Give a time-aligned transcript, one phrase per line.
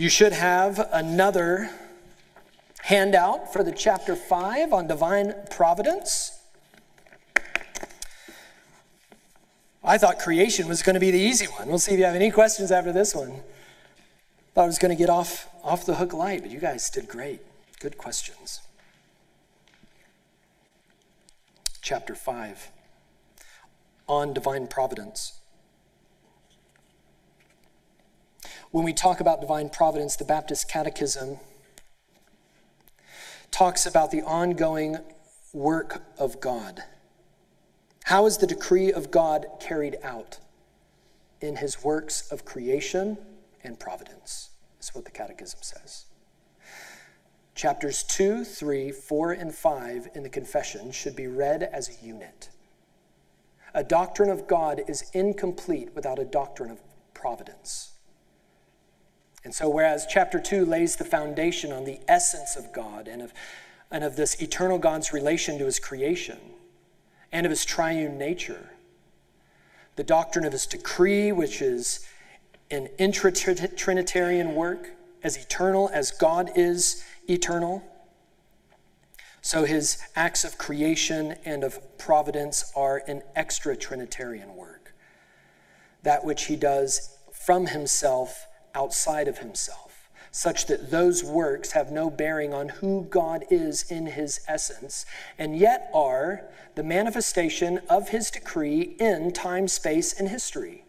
[0.00, 1.68] You should have another
[2.84, 6.40] handout for the chapter 5 on divine providence.
[9.84, 11.68] I thought creation was going to be the easy one.
[11.68, 13.42] We'll see if you have any questions after this one.
[14.54, 17.06] Thought I was going to get off, off the hook light, but you guys did
[17.06, 17.42] great.
[17.78, 18.62] Good questions.
[21.82, 22.70] Chapter 5
[24.08, 25.39] on divine providence.
[28.70, 31.38] When we talk about divine providence, the Baptist Catechism
[33.50, 34.98] talks about the ongoing
[35.52, 36.84] work of God.
[38.04, 40.38] How is the decree of God carried out?
[41.40, 43.18] In his works of creation
[43.64, 44.50] and providence,
[44.80, 46.04] is what the Catechism says.
[47.56, 52.50] Chapters 2, 3, 4, and 5 in the Confession should be read as a unit.
[53.74, 56.80] A doctrine of God is incomplete without a doctrine of
[57.14, 57.94] providence.
[59.44, 63.32] And so, whereas chapter 2 lays the foundation on the essence of God and of,
[63.90, 66.38] and of this eternal God's relation to his creation,
[67.32, 68.70] and of his triune nature.
[69.96, 72.06] The doctrine of his decree, which is
[72.70, 74.90] an intra Trinitarian work,
[75.22, 77.82] as eternal as God is eternal.
[79.42, 84.94] So his acts of creation and of providence are an extra Trinitarian work,
[86.02, 89.90] that which he does from himself outside of himself
[90.32, 95.04] such that those works have no bearing on who God is in his essence,
[95.38, 96.44] and yet are
[96.76, 100.84] the manifestation of his decree in time, space, and history.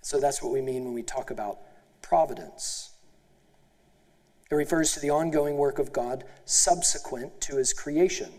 [0.00, 1.58] So that's what we mean when we talk about
[2.02, 2.90] providence.
[4.50, 8.30] It refers to the ongoing work of God subsequent to his creation.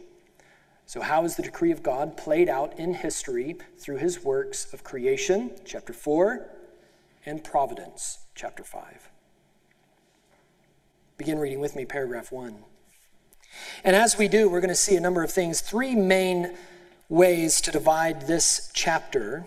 [0.87, 4.83] So, how is the decree of God played out in history through his works of
[4.83, 6.49] creation, chapter 4,
[7.29, 9.11] and providence, chapter 5.
[11.17, 12.63] Begin reading with me, paragraph 1.
[13.83, 16.55] And as we do, we're going to see a number of things, three main
[17.07, 19.45] ways to divide this chapter.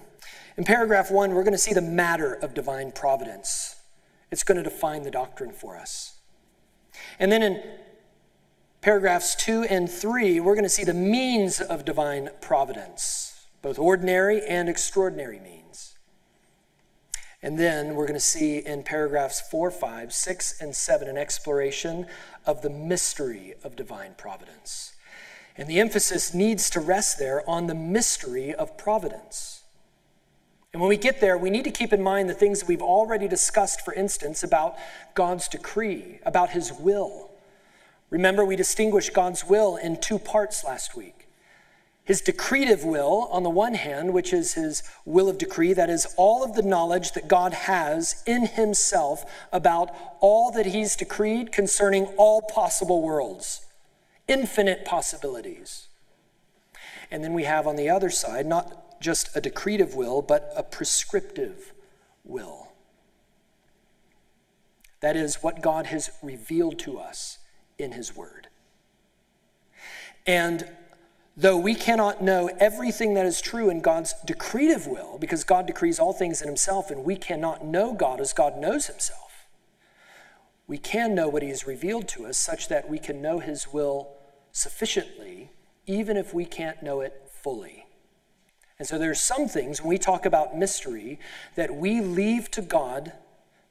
[0.56, 3.76] In paragraph 1, we're going to see the matter of divine providence.
[4.30, 6.20] It's going to define the doctrine for us.
[7.18, 7.62] And then in
[8.80, 14.40] paragraphs 2 and 3, we're going to see the means of divine providence, both ordinary
[14.46, 15.61] and extraordinary means.
[17.42, 22.06] And then we're going to see in paragraphs 4, 5, 6, and 7 an exploration
[22.46, 24.92] of the mystery of divine providence.
[25.56, 29.64] And the emphasis needs to rest there on the mystery of providence.
[30.72, 32.80] And when we get there, we need to keep in mind the things that we've
[32.80, 34.76] already discussed, for instance, about
[35.14, 37.30] God's decree, about his will.
[38.08, 41.21] Remember, we distinguished God's will in two parts last week
[42.04, 46.12] his decretive will, on the one hand, which is his will of decree, that is
[46.16, 49.90] all of the knowledge that God has in himself about
[50.20, 53.66] all that he's decreed concerning all possible worlds,
[54.26, 55.88] infinite possibilities.
[57.10, 60.62] And then we have on the other side, not just a decretive will, but a
[60.64, 61.72] prescriptive
[62.24, 62.72] will.
[65.00, 67.38] That is what God has revealed to us
[67.78, 68.48] in his word.
[70.26, 70.68] And
[71.36, 75.98] Though we cannot know everything that is true in God's decretive will, because God decrees
[75.98, 79.46] all things in himself, and we cannot know God as God knows himself,
[80.66, 83.72] we can know what he has revealed to us such that we can know his
[83.72, 84.14] will
[84.52, 85.50] sufficiently,
[85.86, 87.86] even if we can't know it fully.
[88.78, 91.18] And so there's some things when we talk about mystery
[91.54, 93.12] that we leave to God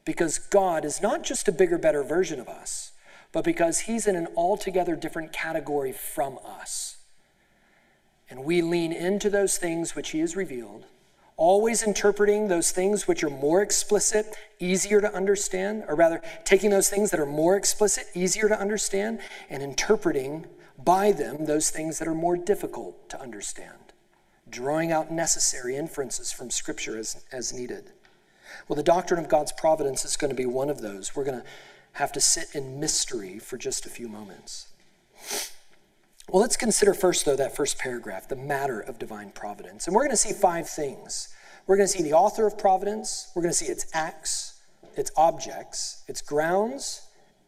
[0.04, 2.92] because God is not just a bigger, better version of us,
[3.30, 6.91] but because he's in an altogether different category from us.
[8.32, 10.86] And we lean into those things which He has revealed,
[11.36, 16.88] always interpreting those things which are more explicit, easier to understand, or rather, taking those
[16.88, 19.20] things that are more explicit, easier to understand,
[19.50, 20.46] and interpreting
[20.82, 23.92] by them those things that are more difficult to understand,
[24.48, 27.90] drawing out necessary inferences from Scripture as, as needed.
[28.66, 31.14] Well, the doctrine of God's providence is going to be one of those.
[31.14, 31.46] We're going to
[31.92, 34.68] have to sit in mystery for just a few moments.
[36.32, 39.86] Well, let's consider first, though, that first paragraph, the matter of divine providence.
[39.86, 41.28] And we're going to see five things.
[41.66, 44.62] We're going to see the author of providence, we're going to see its acts,
[44.96, 47.02] its objects, its grounds,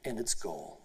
[0.04, 0.80] and its goal.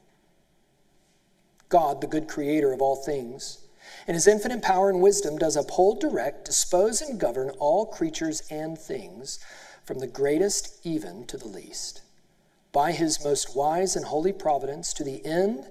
[1.67, 3.65] God, the good creator of all things,
[4.07, 8.77] in his infinite power and wisdom, does uphold, direct, dispose, and govern all creatures and
[8.77, 9.39] things,
[9.83, 12.01] from the greatest even to the least,
[12.71, 15.67] by his most wise and holy providence, to the end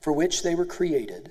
[0.00, 1.30] for which they were created,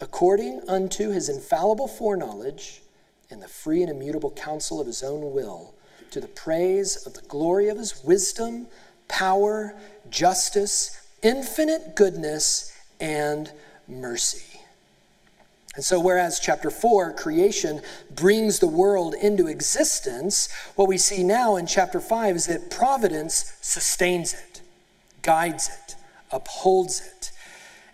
[0.00, 2.82] according unto his infallible foreknowledge
[3.30, 5.74] and the free and immutable counsel of his own will,
[6.10, 8.68] to the praise of the glory of his wisdom,
[9.08, 9.74] power,
[10.10, 13.50] justice, infinite goodness, and
[13.88, 14.60] mercy.
[15.74, 17.80] And so, whereas chapter 4, creation
[18.14, 23.54] brings the world into existence, what we see now in chapter 5 is that providence
[23.60, 24.60] sustains it,
[25.22, 25.96] guides it,
[26.30, 27.32] upholds it.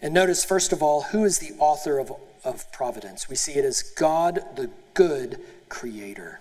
[0.02, 2.12] And notice, first of all, who is the author of,
[2.44, 3.29] of providence?
[3.29, 6.41] We see it as God, the good creator.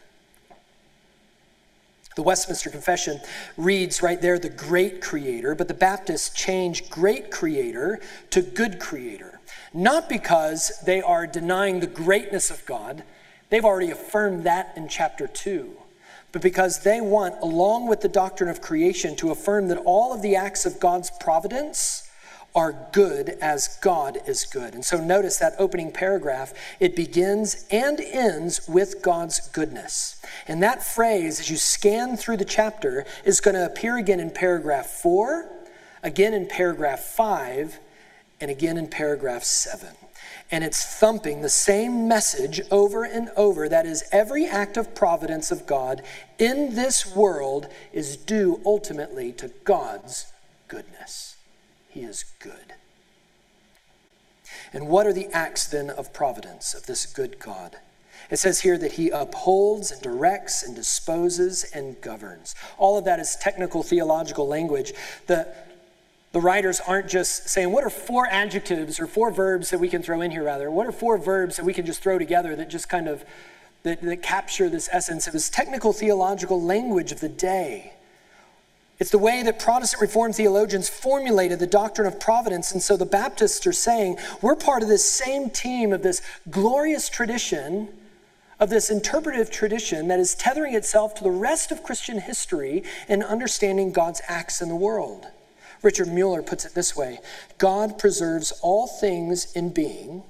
[2.16, 3.22] The Westminster Confession
[3.58, 8.00] reads right there, the great creator, but the Baptists change great creator
[8.32, 9.40] to good creator.
[9.74, 13.04] Not because they are denying the greatness of God,
[13.50, 15.72] they've already affirmed that in chapter 2,
[16.32, 20.22] but because they want, along with the doctrine of creation, to affirm that all of
[20.22, 22.09] the acts of God's providence
[22.56, 24.74] are good as God is good.
[24.74, 30.22] And so notice that opening paragraph, it begins and ends with God's goodness.
[30.48, 34.32] And that phrase, as you scan through the chapter, is going to appear again in
[34.32, 35.50] paragraph four,
[36.02, 37.80] again in paragraph five,
[38.42, 39.96] and again in paragraph seven.
[40.52, 45.52] And it's thumping the same message over and over that is, every act of providence
[45.52, 46.02] of God
[46.40, 50.34] in this world is due ultimately to God's
[50.68, 51.36] goodness.
[51.90, 52.74] He is good.
[54.72, 57.78] And what are the acts then of providence of this good God?
[58.30, 62.54] It says here that he upholds and directs and disposes and governs.
[62.78, 64.94] All of that is technical theological language.
[65.26, 65.48] The,
[66.32, 70.04] the writers aren't just saying, what are four adjectives or four verbs that we can
[70.04, 70.70] throw in here, rather?
[70.70, 73.26] What are four verbs that we can just throw together that just kind of
[73.82, 75.28] that, that capture this essence?
[75.28, 77.94] It was technical theological language of the day.
[79.00, 82.74] It's the way that Protestant Reformed theologians formulated the doctrine of providence.
[82.74, 87.08] And so the Baptists are saying we're part of this same team of this glorious
[87.08, 87.88] tradition,
[88.60, 93.24] of this interpretive tradition that is tethering itself to the rest of Christian history in
[93.24, 95.28] understanding God's acts in the world.
[95.82, 97.20] Richard Muller puts it this way
[97.58, 100.24] God preserves all things in being.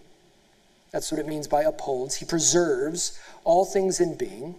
[0.91, 2.15] That's what it means by upholds.
[2.15, 4.55] He preserves all things in being.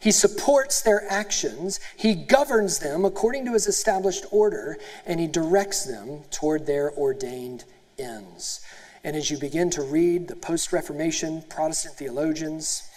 [0.00, 5.84] He supports their actions, he governs them according to his established order, and he directs
[5.84, 7.64] them toward their ordained
[7.98, 8.60] ends.
[9.02, 12.88] And as you begin to read the post Reformation Protestant theologians,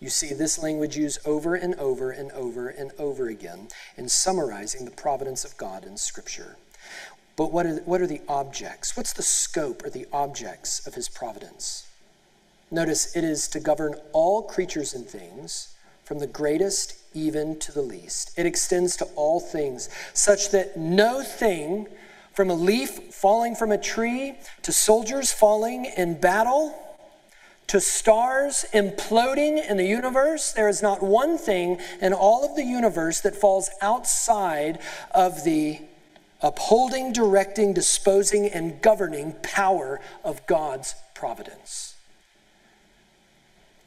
[0.00, 4.84] you see this language used over and over and over and over again in summarizing
[4.84, 6.56] the providence of God in Scripture.
[7.36, 8.96] But what are, what are the objects?
[8.96, 11.86] What's the scope or the objects of his providence?
[12.70, 15.73] Notice it is to govern all creatures and things
[16.04, 18.32] from the greatest even to the least.
[18.36, 21.86] It extends to all things, such that no thing,
[22.32, 26.74] from a leaf falling from a tree to soldiers falling in battle,
[27.68, 32.64] to stars imploding in the universe, there is not one thing in all of the
[32.64, 34.78] universe that falls outside
[35.12, 35.80] of the
[36.42, 41.93] upholding, directing, disposing, and governing power of God's providence.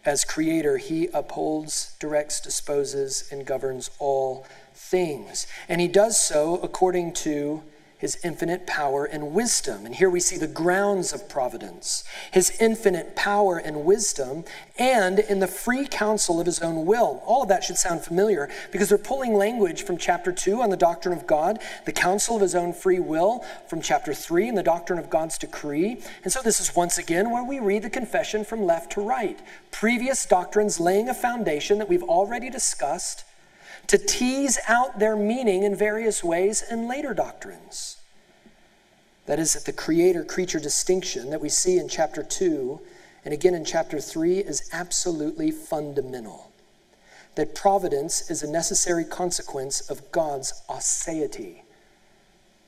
[0.07, 5.47] As creator, he upholds, directs, disposes, and governs all things.
[5.67, 7.61] And he does so according to
[7.97, 9.85] his infinite power and wisdom.
[9.85, 14.45] And here we see the grounds of providence, his infinite power and wisdom,
[14.77, 17.23] and in the free counsel of his own will.
[17.25, 20.77] All of that should sound familiar because they're pulling language from chapter 2 on the
[20.77, 24.63] doctrine of God, the counsel of his own free will from chapter 3 and the
[24.63, 26.01] doctrine of God's decree.
[26.23, 29.39] And so this is once again where we read the confession from left to right.
[29.71, 33.23] Previous doctrines laying a foundation that we've already discussed
[33.87, 37.97] to tease out their meaning in various ways in later doctrines.
[39.25, 42.79] That is, that the creator creature distinction that we see in chapter 2
[43.25, 46.51] and again in chapter 3 is absolutely fundamental.
[47.35, 51.61] That providence is a necessary consequence of God's aseity.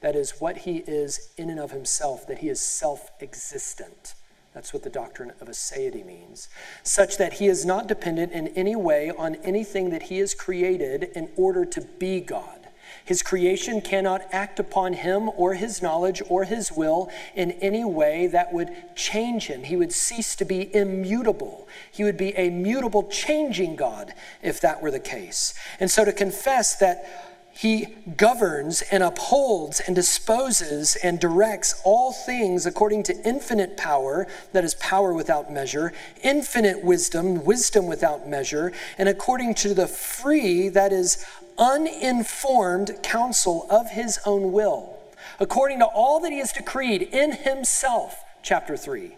[0.02, 4.16] That is, what he is in and of himself, that he is self existent.
[4.54, 6.50] That's what the doctrine of aseity means.
[6.84, 11.04] Such that he is not dependent in any way on anything that he has created
[11.16, 12.60] in order to be God.
[13.06, 18.28] His creation cannot act upon him or his knowledge or his will in any way
[18.28, 19.64] that would change him.
[19.64, 21.68] He would cease to be immutable.
[21.92, 24.14] He would be a mutable, changing God
[24.44, 25.54] if that were the case.
[25.80, 27.29] And so to confess that
[27.60, 34.64] he governs and upholds and disposes and directs all things according to infinite power, that
[34.64, 35.92] is, power without measure,
[36.24, 41.26] infinite wisdom, wisdom without measure, and according to the free, that is,
[41.58, 44.98] uninformed counsel of his own will,
[45.38, 49.18] according to all that he has decreed in himself, chapter 3.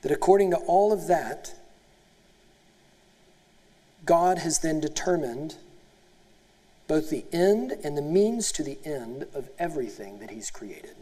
[0.00, 1.52] That according to all of that,
[4.04, 5.56] God has then determined
[6.88, 10.96] both the end and the means to the end of everything that He's created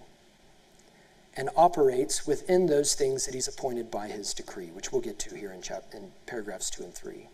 [1.34, 5.34] and operates within those things that He's appointed by His decree, which we'll get to
[5.34, 7.28] here in, chap- in paragraphs 2 and 3.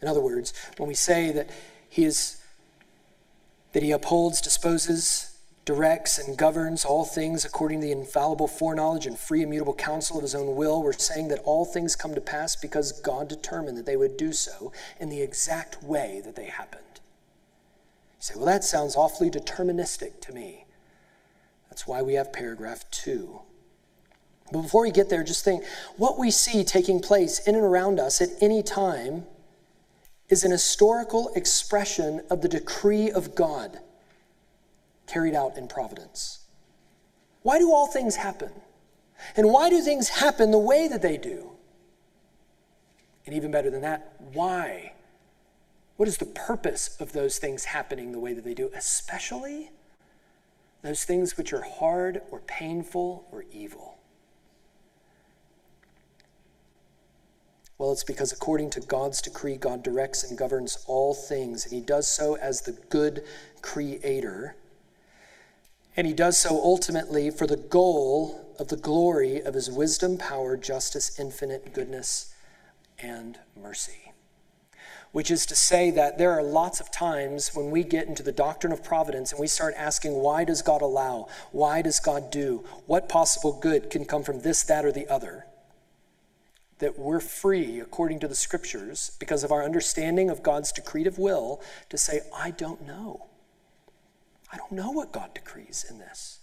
[0.00, 1.50] In other words, when we say that
[1.88, 2.40] He is
[3.72, 5.37] that He upholds, disposes,
[5.68, 10.22] directs and governs all things according to the infallible foreknowledge and free immutable counsel of
[10.22, 10.82] his own will.
[10.82, 14.32] We're saying that all things come to pass because God determined that they would do
[14.32, 16.84] so in the exact way that they happened.
[16.94, 20.64] You say, well, that sounds awfully deterministic to me.
[21.68, 23.42] That's why we have paragraph two.
[24.50, 25.64] But before we get there, just think
[25.98, 29.26] what we see taking place in and around us at any time
[30.30, 33.80] is an historical expression of the decree of God
[35.08, 36.40] carried out in providence.
[37.42, 38.52] Why do all things happen?
[39.36, 41.52] And why do things happen the way that they do?
[43.26, 44.92] And even better than that, why?
[45.96, 49.70] What is the purpose of those things happening the way that they do, especially
[50.82, 53.98] those things which are hard or painful or evil?
[57.78, 61.80] Well, it's because according to God's decree, God directs and governs all things, and He
[61.80, 63.24] does so as the good
[63.62, 64.56] creator
[65.98, 70.56] and he does so ultimately for the goal of the glory of his wisdom, power,
[70.56, 72.32] justice, infinite goodness,
[73.00, 74.12] and mercy.
[75.10, 78.30] Which is to say that there are lots of times when we get into the
[78.30, 81.26] doctrine of providence and we start asking, why does God allow?
[81.50, 82.64] Why does God do?
[82.86, 85.46] What possible good can come from this, that, or the other?
[86.78, 91.60] That we're free, according to the scriptures, because of our understanding of God's decretive will,
[91.88, 93.26] to say, I don't know.
[94.52, 96.40] I don't know what God decrees in this.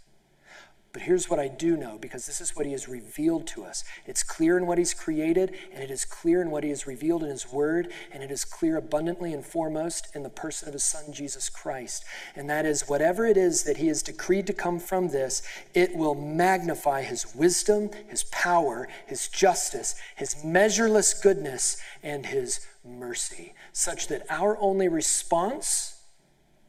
[0.96, 3.84] But here's what I do know because this is what He has revealed to us.
[4.06, 7.22] It's clear in what He's created, and it is clear in what He has revealed
[7.22, 10.86] in His Word, and it is clear abundantly and foremost in the person of His
[10.86, 12.06] Son, Jesus Christ.
[12.34, 15.42] And that is whatever it is that He has decreed to come from this,
[15.74, 23.54] it will magnify His wisdom, His power, His justice, His measureless goodness, and His mercy,
[23.74, 26.04] such that our only response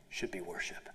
[0.09, 0.89] should be worship.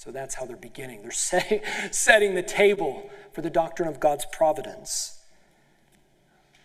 [0.00, 1.02] So that's how they're beginning.
[1.02, 5.22] They're say, setting the table for the doctrine of God's providence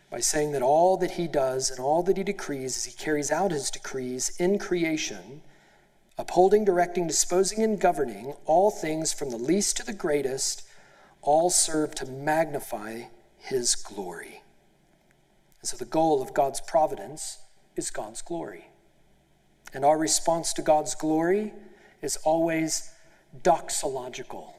[0.10, 3.34] by saying that all that he does and all that he decrees as he carries
[3.34, 5.42] out his decrees in creation,
[6.18, 10.66] upholding, directing, disposing, and governing all things from the least to the greatest,
[11.22, 13.02] all serve to magnify
[13.38, 14.44] his glory.
[15.60, 17.40] And so the goal of God's providence
[17.76, 18.70] is God's glory.
[19.74, 21.52] And our response to God's glory
[22.02, 22.92] is always
[23.44, 24.54] doxological,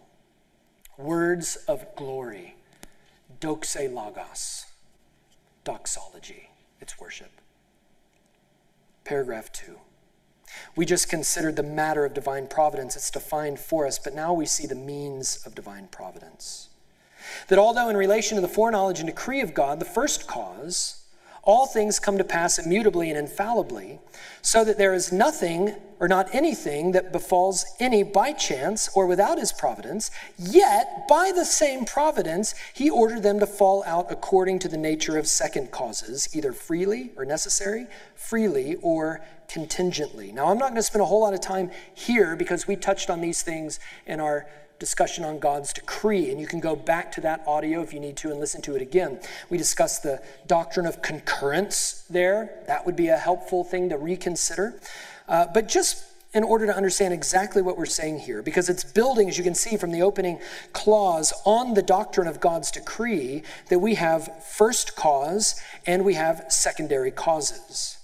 [0.99, 2.57] words of glory,
[3.41, 4.67] doxe logos,
[5.65, 7.31] doxology, it's worship.
[9.05, 9.79] Paragraph two.
[10.75, 12.97] We just considered the matter of divine providence.
[12.97, 16.69] It's defined for us, but now we see the means of divine providence.
[17.49, 21.05] That although, in relation to the foreknowledge and decree of God, the first cause,
[21.47, 23.99] all things come to pass immutably and infallibly,
[24.43, 29.39] so that there is nothing or not anything that befalls any by chance or without
[29.39, 34.69] his providence, yet by the same providence he ordered them to fall out according to
[34.69, 40.33] the nature of second causes, either freely or necessary, freely or contingently.
[40.33, 43.09] Now, I'm not going to spend a whole lot of time here because we touched
[43.09, 44.47] on these things in our
[44.79, 48.17] discussion on God's decree, and you can go back to that audio if you need
[48.19, 49.21] to and listen to it again.
[49.51, 52.63] We discussed the doctrine of concurrence there.
[52.67, 54.81] That would be a helpful thing to reconsider.
[55.29, 56.05] Uh, but just
[56.35, 59.55] in order to understand exactly what we're saying here, because it's building, as you can
[59.55, 60.39] see from the opening
[60.73, 66.45] clause, on the doctrine of God's decree, that we have first cause and we have
[66.49, 67.97] secondary causes.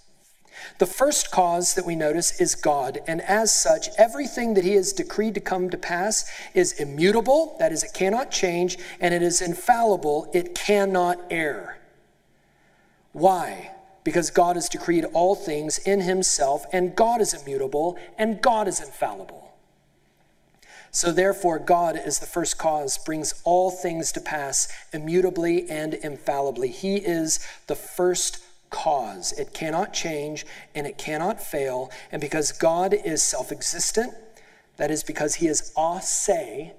[0.78, 4.92] The first cause that we notice is God, and as such, everything that He has
[4.92, 9.40] decreed to come to pass is immutable, that is, it cannot change, and it is
[9.40, 11.78] infallible, it cannot err.
[13.12, 13.72] Why?
[14.04, 18.80] Because God has decreed all things in Himself, and God is immutable, and God is
[18.80, 19.42] infallible.
[20.94, 26.68] So, therefore, God, as the first cause, brings all things to pass immutably and infallibly.
[26.68, 28.41] He is the first
[28.72, 29.32] cause.
[29.38, 31.92] It cannot change and it cannot fail.
[32.10, 34.14] And because God is self existent,
[34.78, 36.72] that is because he is a se,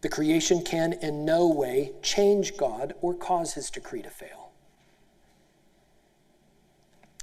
[0.00, 4.50] the creation can in no way change God or cause his decree to fail.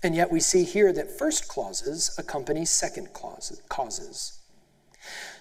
[0.04, 4.42] And yet we see here that first clauses accompany second clauses, causes.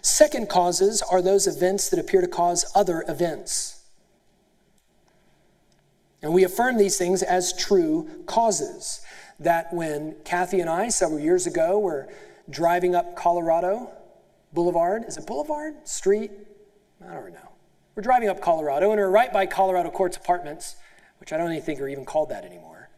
[0.00, 3.81] Second causes are those events that appear to cause other events.
[6.22, 9.00] And we affirm these things as true causes.
[9.40, 12.08] That when Kathy and I, several years ago, were
[12.48, 13.90] driving up Colorado
[14.52, 15.74] Boulevard, is it Boulevard?
[15.88, 16.30] Street?
[17.04, 17.52] I don't know.
[17.96, 20.76] We're driving up Colorado, and we're right by Colorado Courts Apartments,
[21.18, 22.88] which I don't even think are even called that anymore.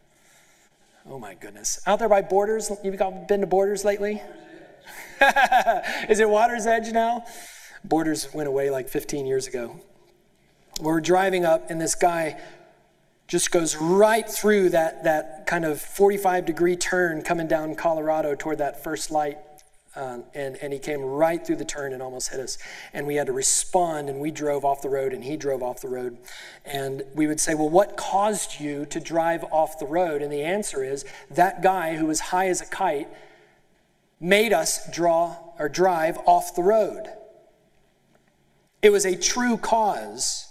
[1.06, 1.80] Oh my goodness.
[1.86, 4.22] Out there by Borders, you've been to Borders lately?
[6.08, 7.24] is it Water's Edge now?
[7.84, 9.80] Borders went away like 15 years ago.
[10.80, 12.40] We're driving up, and this guy
[13.26, 18.58] just goes right through that, that kind of 45 degree turn coming down Colorado toward
[18.58, 19.38] that first light.
[19.96, 22.58] Uh, and, and he came right through the turn and almost hit us.
[22.92, 25.80] And we had to respond, and we drove off the road, and he drove off
[25.80, 26.18] the road.
[26.64, 30.20] And we would say, Well, what caused you to drive off the road?
[30.20, 33.08] And the answer is that guy who was high as a kite
[34.18, 37.08] made us draw or drive off the road.
[38.82, 40.43] It was a true cause.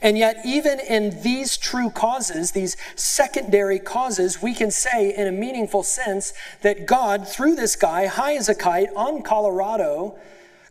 [0.00, 5.32] And yet, even in these true causes, these secondary causes, we can say in a
[5.32, 10.18] meaningful sense that God, through this guy, high as a kite on Colorado,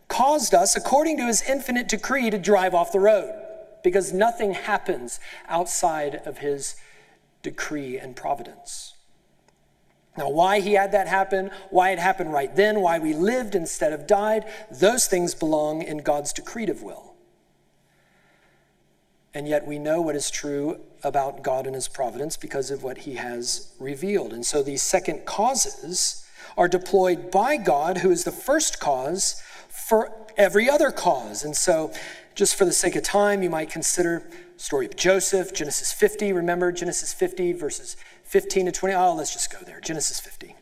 [0.08, 3.34] caused us, according to his infinite decree, to drive off the road
[3.82, 5.18] because nothing happens
[5.48, 6.76] outside of his
[7.42, 8.94] decree and providence.
[10.16, 13.92] Now, why he had that happen, why it happened right then, why we lived instead
[13.92, 17.11] of died, those things belong in God's decretive will.
[19.34, 22.98] And yet we know what is true about God and his providence because of what
[22.98, 24.32] he has revealed.
[24.32, 30.12] And so these second causes are deployed by God, who is the first cause, for
[30.36, 31.44] every other cause.
[31.44, 31.92] And so,
[32.34, 36.32] just for the sake of time, you might consider story of Joseph, Genesis 50.
[36.32, 38.94] Remember Genesis 50, verses 15 to 20?
[38.94, 39.80] Oh, let's just go there.
[39.80, 40.56] Genesis 50.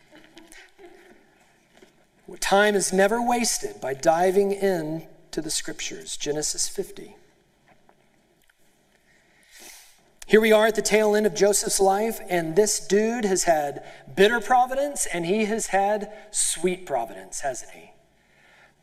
[2.39, 6.17] Time is never wasted by diving in to the scriptures.
[6.17, 7.17] Genesis 50.
[10.31, 13.83] Here we are at the tail end of Joseph's life, and this dude has had
[14.15, 17.91] bitter providence and he has had sweet providence, hasn't he?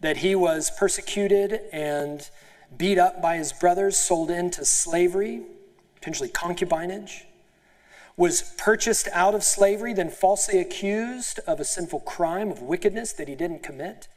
[0.01, 2.29] That he was persecuted and
[2.77, 5.43] beat up by his brothers, sold into slavery,
[5.95, 7.23] potentially concubinage,
[8.17, 13.29] was purchased out of slavery, then falsely accused of a sinful crime of wickedness that
[13.29, 14.09] he didn't commit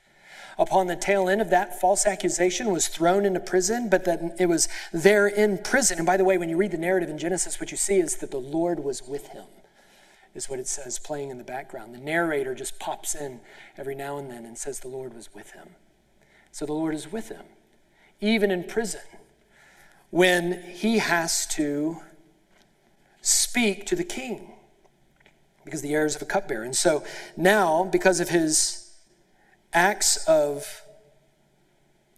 [0.61, 4.46] upon the tail end of that false accusation was thrown into prison, but that it
[4.46, 5.96] was there in prison.
[5.96, 8.16] And by the way, when you read the narrative in Genesis, what you see is
[8.16, 9.46] that the Lord was with him,
[10.35, 11.94] is what it says playing in the background.
[11.94, 13.40] The narrator just pops in
[13.79, 15.70] every now and then and says the Lord was with him.
[16.53, 17.46] So the Lord is with him,
[18.20, 19.01] even in prison,
[20.11, 22.03] when he has to
[23.23, 24.53] speak to the king
[25.64, 26.64] because the heirs of a cupbearer.
[26.64, 27.05] And so
[27.37, 28.79] now, because of his
[29.72, 30.83] acts of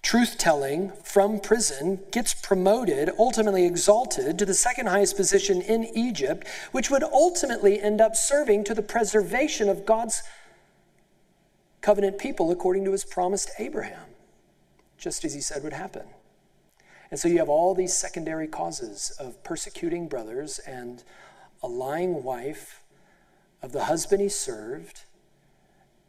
[0.02, 6.46] truth telling from prison, gets promoted, ultimately exalted to the second highest position in Egypt,
[6.72, 10.22] which would ultimately end up serving to the preservation of God's
[11.80, 14.06] covenant people according to his promise to Abraham,
[14.98, 16.06] just as he said would happen.
[17.10, 21.04] And so you have all these secondary causes of persecuting brothers and
[21.62, 22.82] a lying wife
[23.60, 25.04] of the husband he served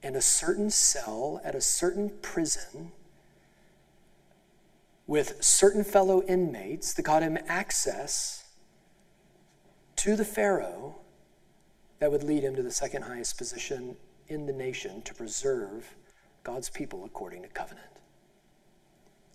[0.04, 2.92] in a certain cell at a certain prison
[5.08, 8.46] with certain fellow inmates that got him access
[9.96, 10.96] to the Pharaoh
[12.00, 13.96] that would lead him to the second highest position
[14.28, 15.96] in the nation to preserve
[16.44, 17.88] God's people according to covenant.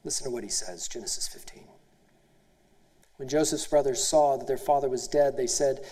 [0.05, 1.65] Listen to what he says, Genesis 15.
[3.17, 5.85] When Joseph's brothers saw that their father was dead, they said,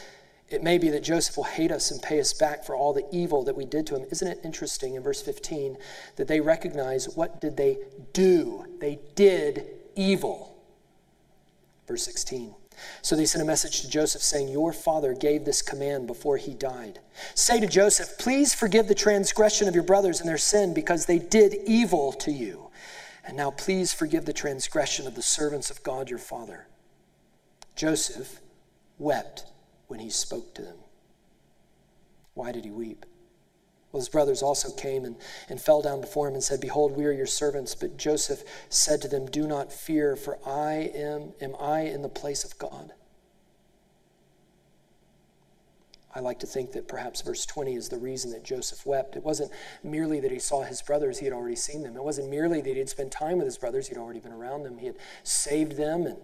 [0.48, 3.06] it may be that Joseph will hate us and pay us back for all the
[3.10, 4.06] evil that we did to him.
[4.10, 5.76] Isn't it interesting in verse 15
[6.16, 7.78] that they recognize what did they
[8.12, 8.64] do?
[8.78, 10.56] They did evil.
[11.88, 12.54] Verse 16.
[13.02, 16.54] So they sent a message to Joseph saying, Your father gave this command before he
[16.54, 17.00] died.
[17.34, 21.18] Say to Joseph, Please forgive the transgression of your brothers and their sin because they
[21.18, 22.70] did evil to you.
[23.24, 26.68] And now please forgive the transgression of the servants of God your father.
[27.74, 28.40] Joseph
[28.98, 29.46] wept
[29.88, 30.76] when he spoke to them.
[32.34, 33.06] Why did he weep?
[33.92, 35.16] Well, his brothers also came and,
[35.48, 37.74] and fell down before him and said, Behold, we are your servants.
[37.74, 42.08] But Joseph said to them, Do not fear, for I am, am I in the
[42.08, 42.92] place of God?
[46.14, 49.16] I like to think that perhaps verse 20 is the reason that Joseph wept.
[49.16, 49.50] It wasn't
[49.84, 51.94] merely that he saw his brothers, he had already seen them.
[51.94, 54.62] It wasn't merely that he had spent time with his brothers, he'd already been around
[54.62, 54.78] them.
[54.78, 56.16] He had saved them and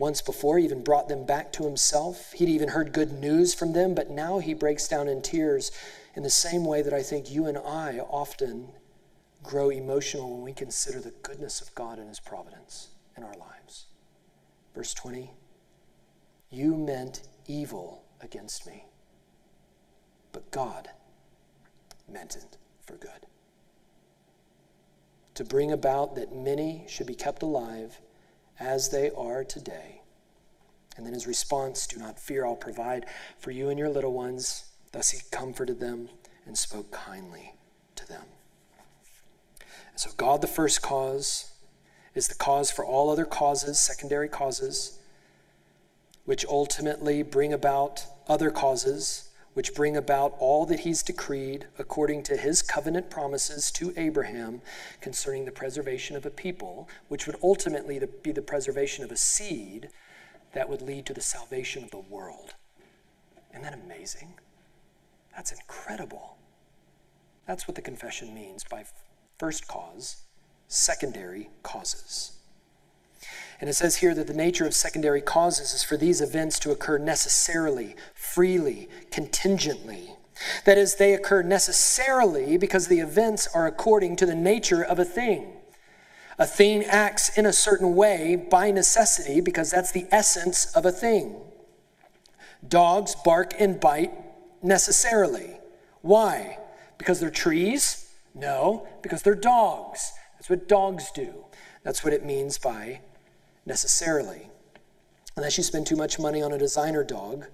[0.00, 2.32] once before, he even brought them back to himself.
[2.32, 5.70] He'd even heard good news from them, but now he breaks down in tears
[6.16, 8.72] in the same way that I think you and I often
[9.42, 13.88] grow emotional when we consider the goodness of God and his providence in our lives.
[14.74, 15.32] Verse 20
[16.48, 18.86] You meant evil against me,
[20.32, 20.88] but God
[22.10, 23.26] meant it for good.
[25.34, 28.00] To bring about that many should be kept alive
[28.60, 30.02] as they are today.
[30.96, 33.06] And then his response Do not fear, I'll provide
[33.38, 34.66] for you and your little ones.
[34.92, 36.10] Thus he comforted them
[36.46, 37.54] and spoke kindly
[37.96, 38.24] to them.
[39.90, 41.52] And so, God, the first cause,
[42.14, 44.98] is the cause for all other causes, secondary causes,
[46.24, 49.29] which ultimately bring about other causes,
[49.60, 54.62] which bring about all that he's decreed according to his covenant promises to Abraham
[55.02, 59.90] concerning the preservation of a people, which would ultimately be the preservation of a seed
[60.54, 62.54] that would lead to the salvation of the world.
[63.50, 64.32] Isn't that amazing?
[65.36, 66.38] That's incredible.
[67.46, 68.86] That's what the confession means by
[69.38, 70.22] first cause,
[70.68, 72.39] secondary causes.
[73.60, 76.70] And it says here that the nature of secondary causes is for these events to
[76.70, 80.14] occur necessarily, freely, contingently.
[80.64, 85.04] That is, they occur necessarily because the events are according to the nature of a
[85.04, 85.52] thing.
[86.38, 90.92] A thing acts in a certain way by necessity because that's the essence of a
[90.92, 91.36] thing.
[92.66, 94.12] Dogs bark and bite
[94.62, 95.58] necessarily.
[96.00, 96.58] Why?
[96.96, 98.10] Because they're trees?
[98.34, 100.12] No, because they're dogs.
[100.34, 101.44] That's what dogs do.
[101.82, 103.00] That's what it means by
[103.66, 104.48] necessarily.
[105.36, 107.46] Unless you spend too much money on a designer dog,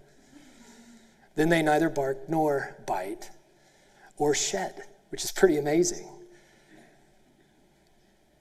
[1.34, 3.30] then they neither bark nor bite
[4.16, 6.08] or shed, which is pretty amazing.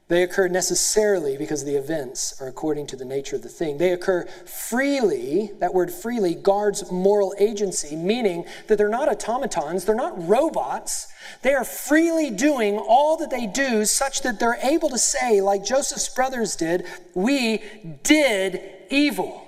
[0.08, 3.80] They occur necessarily because the events are according to the nature of the thing.
[3.80, 5.52] They occur freely.
[5.60, 11.08] That word freely guards moral agency, meaning that they're not automatons, they're not robots.
[11.42, 15.66] They are freely doing all that they do such that they're able to say, like
[15.66, 17.64] Joseph's brothers did, We
[18.04, 19.42] did evil.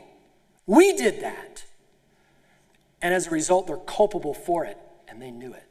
[0.65, 1.65] We did that.
[3.00, 5.66] And as a result, they're culpable for it, and they knew it.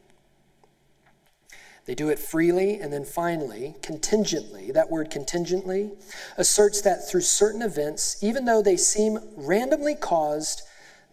[1.87, 4.73] They do it freely, and then finally, contingently.
[4.73, 5.93] That word contingently
[6.37, 10.63] asserts that through certain events, even though they seem randomly caused,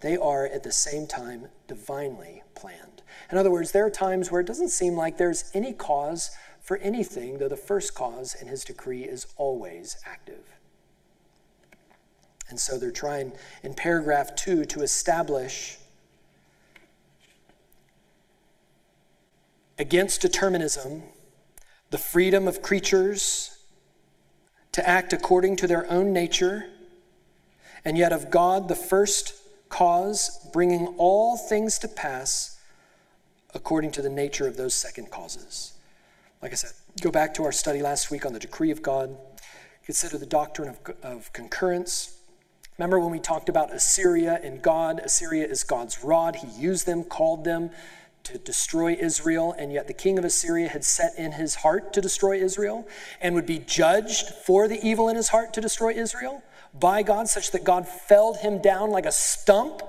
[0.01, 3.03] they are at the same time divinely planned.
[3.31, 6.77] In other words, there are times where it doesn't seem like there's any cause for
[6.77, 10.43] anything, though the first cause in his decree is always active.
[12.49, 13.33] And so they're trying
[13.63, 15.77] in paragraph two to establish
[19.83, 21.03] against determinism,
[21.89, 23.57] the freedom of creatures
[24.71, 26.69] to act according to their own nature,
[27.83, 29.33] and yet of God, the first
[29.67, 32.57] cause, bringing all things to pass
[33.53, 35.73] according to the nature of those second causes.
[36.41, 39.17] Like I said, go back to our study last week on the decree of God,
[39.83, 42.19] consider the doctrine of, of concurrence.
[42.77, 45.01] Remember when we talked about Assyria and God?
[45.03, 46.37] Assyria is God's rod.
[46.37, 47.69] He used them, called them
[48.23, 52.01] to destroy Israel, and yet the king of Assyria had set in his heart to
[52.01, 52.87] destroy Israel
[53.21, 56.41] and would be judged for the evil in his heart to destroy Israel
[56.73, 59.83] by God, such that God felled him down like a stump.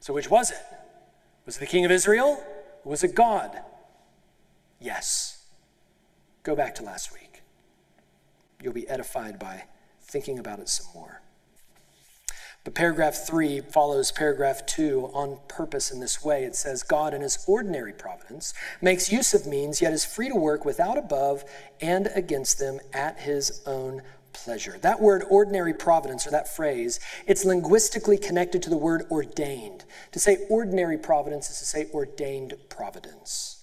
[0.00, 0.58] So, which was it?
[1.46, 2.42] Was it the king of Israel?
[2.84, 3.58] Was it God?
[4.80, 5.46] Yes.
[6.42, 7.42] Go back to last week.
[8.62, 9.64] You'll be edified by
[10.00, 11.22] thinking about it some more.
[12.66, 16.42] But paragraph three follows paragraph two on purpose in this way.
[16.42, 20.34] It says, God, in his ordinary providence, makes use of means, yet is free to
[20.34, 21.44] work without above
[21.80, 24.02] and against them at his own
[24.32, 24.78] pleasure.
[24.82, 26.98] That word ordinary providence, or that phrase,
[27.28, 29.84] it's linguistically connected to the word ordained.
[30.10, 33.55] To say ordinary providence is to say ordained providence.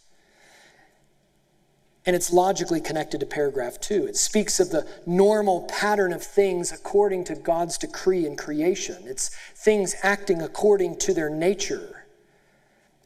[2.05, 4.05] And it's logically connected to paragraph two.
[4.05, 9.03] It speaks of the normal pattern of things according to God's decree in creation.
[9.05, 12.05] It's things acting according to their nature.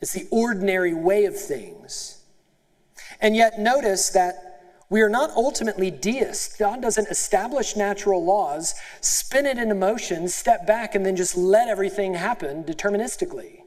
[0.02, 2.24] It's the ordinary way of things.
[3.22, 4.48] And yet, notice that
[4.90, 6.56] we are not ultimately deists.
[6.56, 11.68] God doesn't establish natural laws, spin it into motion, step back, and then just let
[11.68, 13.62] everything happen deterministically.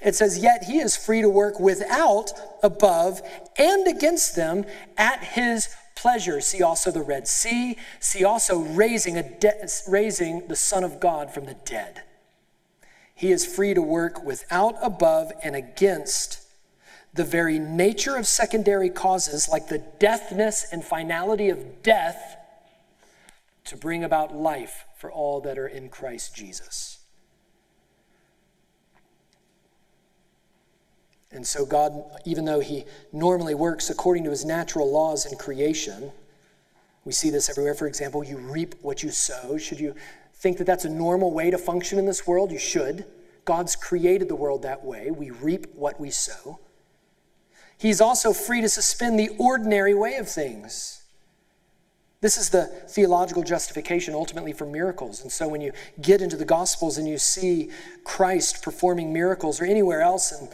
[0.00, 3.22] It says, Yet he is free to work without, above,
[3.56, 4.64] and against them
[4.96, 6.40] at his pleasure.
[6.40, 7.76] See also the Red Sea.
[8.00, 12.02] See also raising, a de- raising the Son of God from the dead.
[13.14, 16.40] He is free to work without, above, and against
[17.14, 22.36] the very nature of secondary causes, like the deathness and finality of death,
[23.64, 26.91] to bring about life for all that are in Christ Jesus.
[31.32, 36.12] And so, God, even though He normally works according to His natural laws in creation,
[37.04, 37.74] we see this everywhere.
[37.74, 39.56] For example, you reap what you sow.
[39.56, 39.94] Should you
[40.42, 42.50] think that that's a normal way to function in this world.
[42.50, 43.04] You should.
[43.44, 45.10] God's created the world that way.
[45.12, 46.58] We reap what we sow.
[47.78, 51.02] He's also free to suspend the ordinary way of things.
[52.20, 55.22] This is the theological justification ultimately for miracles.
[55.22, 57.70] And so when you get into the Gospels and you see
[58.04, 60.48] Christ performing miracles or anywhere else in,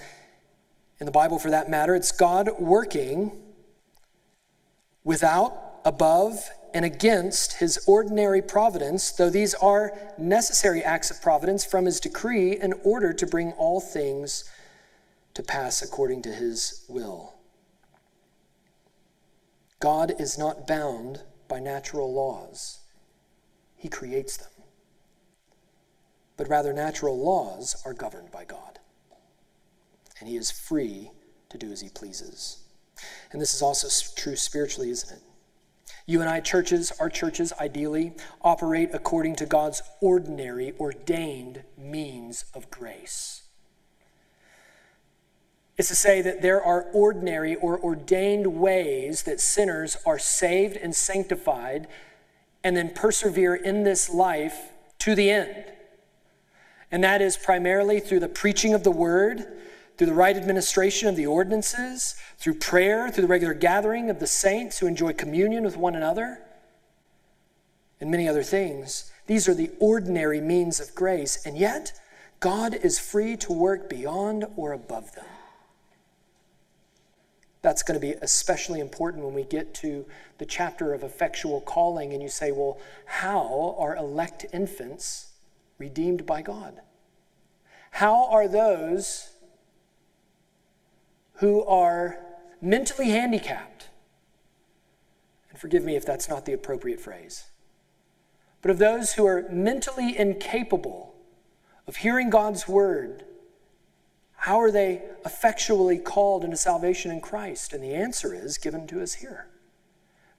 [1.00, 3.32] in the Bible for that matter, it's God working
[5.04, 11.86] without, above, and against his ordinary providence, though these are necessary acts of providence from
[11.86, 14.44] his decree in order to bring all things
[15.34, 17.34] to pass according to his will.
[19.80, 22.80] God is not bound by natural laws,
[23.76, 24.48] he creates them.
[26.36, 28.77] But rather, natural laws are governed by God,
[30.20, 31.10] and he is free
[31.50, 32.64] to do as he pleases.
[33.32, 35.22] And this is also true spiritually, isn't it?
[36.06, 42.70] You and I, churches, our churches ideally operate according to God's ordinary, ordained means of
[42.70, 43.42] grace.
[45.76, 50.94] It's to say that there are ordinary or ordained ways that sinners are saved and
[50.94, 51.86] sanctified
[52.64, 55.66] and then persevere in this life to the end.
[56.90, 59.46] And that is primarily through the preaching of the word
[59.98, 64.26] through the right administration of the ordinances, through prayer, through the regular gathering of the
[64.28, 66.40] saints who enjoy communion with one another,
[68.00, 69.12] and many other things.
[69.26, 71.92] These are the ordinary means of grace, and yet
[72.38, 75.26] God is free to work beyond or above them.
[77.60, 80.06] That's going to be especially important when we get to
[80.38, 85.32] the chapter of effectual calling, and you say, well, how are elect infants
[85.76, 86.82] redeemed by God?
[87.90, 89.30] How are those
[91.38, 92.18] who are
[92.60, 93.88] mentally handicapped,
[95.50, 97.46] and forgive me if that's not the appropriate phrase,
[98.60, 101.14] but of those who are mentally incapable
[101.86, 103.24] of hearing God's word,
[104.36, 107.72] how are they effectually called into salvation in Christ?
[107.72, 109.48] And the answer is given to us here.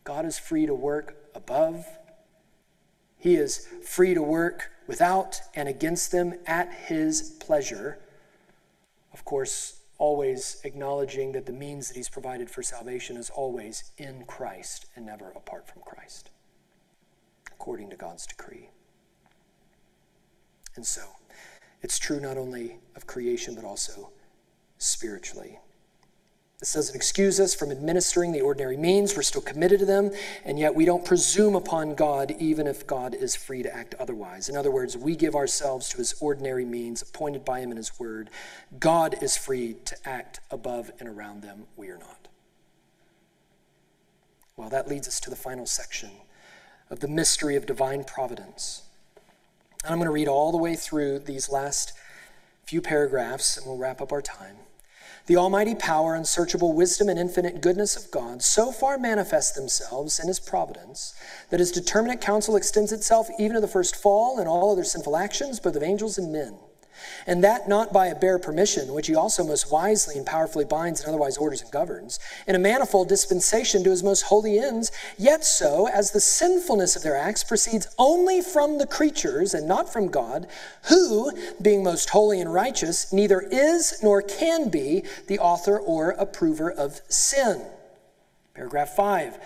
[0.03, 1.85] God is free to work above,
[3.17, 7.99] He is free to work without and against them at His pleasure.
[9.13, 14.23] Of course, always acknowledging that the means that he's provided for salvation is always in
[14.25, 16.31] Christ and never apart from Christ,
[17.51, 18.69] according to God's decree.
[20.75, 21.01] And so,
[21.81, 24.12] it's true not only of creation, but also
[24.77, 25.59] spiritually.
[26.59, 29.15] This doesn't excuse us from administering the ordinary means.
[29.15, 30.11] We're still committed to them,
[30.43, 34.49] and yet we don't presume upon God even if God is free to act otherwise.
[34.49, 37.97] In other words, we give ourselves to his ordinary means appointed by him in his
[37.97, 38.29] word.
[38.77, 41.63] God is free to act above and around them.
[41.77, 42.27] We are not.
[44.57, 46.11] Well, that leads us to the final section
[46.89, 48.81] of the mystery of divine providence.
[49.85, 51.93] And I'm going to read all the way through these last
[52.65, 54.57] few paragraphs, and we'll wrap up our time.
[55.25, 60.27] The almighty power, unsearchable wisdom, and infinite goodness of God so far manifest themselves in
[60.27, 61.13] his providence
[61.49, 65.17] that his determinate counsel extends itself even to the first fall and all other sinful
[65.17, 66.58] actions, both of angels and men
[67.27, 71.01] and that not by a bare permission, which he also most wisely and powerfully binds
[71.01, 75.43] and otherwise orders and governs, in a manifold dispensation to his most holy ends, yet
[75.45, 80.07] so as the sinfulness of their acts proceeds only from the creatures and not from
[80.07, 80.47] God,
[80.89, 81.31] who,
[81.62, 87.01] being most holy and righteous, neither is nor can be the author or approver of
[87.07, 87.62] sin.
[88.53, 89.39] Paragraph 5.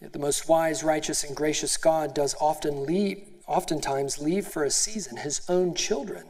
[0.00, 4.70] Yet the most wise, righteous, and gracious God does often leave oftentimes leave for a
[4.70, 6.24] season his own children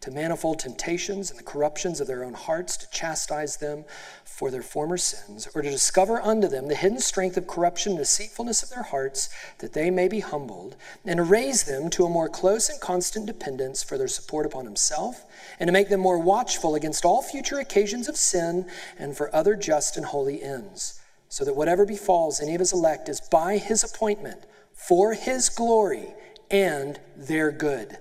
[0.00, 3.84] to manifold temptations and the corruptions of their own hearts to chastise them
[4.24, 7.98] for their former sins, or to discover unto them the hidden strength of corruption and
[7.98, 12.30] deceitfulness of their hearts, that they may be humbled, and raise them to a more
[12.30, 15.26] close and constant dependence for their support upon himself,
[15.58, 18.66] and to make them more watchful against all future occasions of sin
[18.98, 23.10] and for other just and holy ends, so that whatever befalls any of his elect
[23.10, 26.14] is by his appointment, for his glory,
[26.50, 27.98] and their good.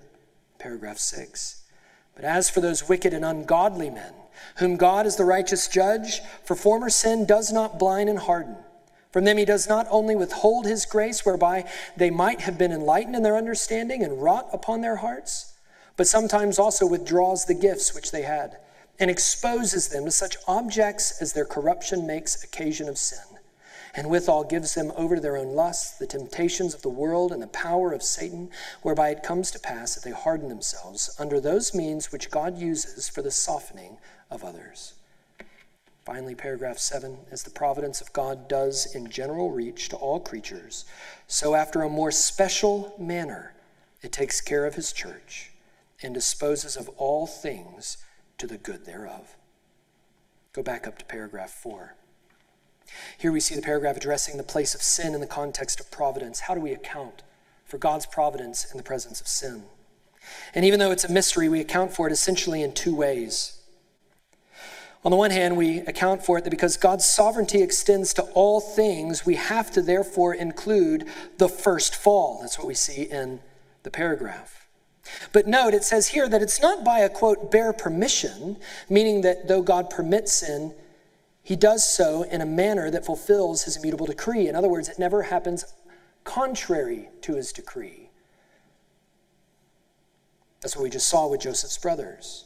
[0.57, 1.63] Paragraph 6.
[2.15, 4.13] But as for those wicked and ungodly men,
[4.57, 8.57] whom God is the righteous judge, for former sin does not blind and harden.
[9.11, 11.65] From them he does not only withhold his grace, whereby
[11.97, 15.53] they might have been enlightened in their understanding and wrought upon their hearts,
[15.97, 18.57] but sometimes also withdraws the gifts which they had,
[18.99, 23.38] and exposes them to such objects as their corruption makes occasion of sin
[23.95, 27.41] and withal gives them over to their own lusts, the temptations of the world, and
[27.41, 28.49] the power of Satan,
[28.81, 33.09] whereby it comes to pass that they harden themselves under those means which God uses
[33.09, 33.97] for the softening
[34.29, 34.93] of others.
[36.05, 40.85] Finally, paragraph 7 as the providence of God does in general reach to all creatures,
[41.27, 43.53] so after a more special manner,
[44.01, 45.51] it takes care of his church
[46.01, 47.97] and disposes of all things
[48.37, 49.35] to the good thereof.
[50.53, 51.95] Go back up to paragraph four.
[53.17, 56.41] Here we see the paragraph addressing the place of sin in the context of providence.
[56.41, 57.23] How do we account
[57.65, 59.63] for God's providence in the presence of sin?
[60.53, 63.59] And even though it's a mystery, we account for it essentially in two ways.
[65.03, 68.59] On the one hand, we account for it that because God's sovereignty extends to all
[68.59, 72.39] things, we have to therefore include the first fall.
[72.41, 73.39] That's what we see in
[73.83, 74.67] the paragraph.
[75.31, 78.57] But note, it says here that it's not by a quote, bare permission,
[78.89, 80.73] meaning that though God permits sin,
[81.49, 84.47] he does so in a manner that fulfills his immutable decree.
[84.47, 85.65] In other words, it never happens
[86.23, 88.11] contrary to his decree.
[90.61, 92.45] That's what we just saw with Joseph's brothers.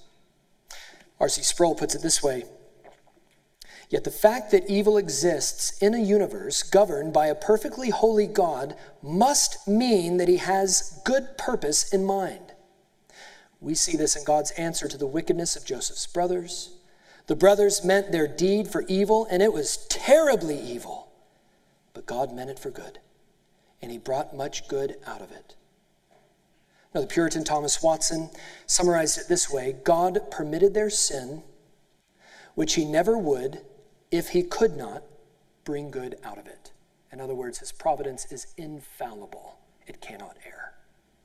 [1.20, 1.42] R.C.
[1.42, 2.46] Sproul puts it this way
[3.90, 8.74] Yet the fact that evil exists in a universe governed by a perfectly holy God
[9.02, 12.54] must mean that he has good purpose in mind.
[13.60, 16.78] We see this in God's answer to the wickedness of Joseph's brothers.
[17.28, 21.12] The brothers meant their deed for evil, and it was terribly evil.
[21.94, 23.00] But God meant it for good,
[23.82, 25.56] and he brought much good out of it.
[26.94, 28.30] Now, the Puritan Thomas Watson
[28.66, 31.44] summarized it this way God permitted their sin,
[32.56, 33.62] which he never would
[34.12, 35.04] if he could not
[35.64, 36.72] bring good out of it.
[37.12, 39.58] In other words, his providence is infallible,
[39.88, 40.74] it cannot err,